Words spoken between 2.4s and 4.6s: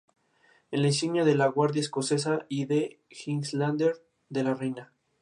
y de los Highlanders de la